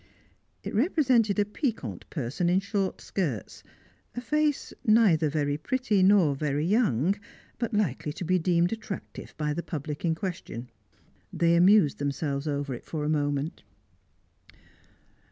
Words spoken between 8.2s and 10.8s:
be deemed attractive by the public in question.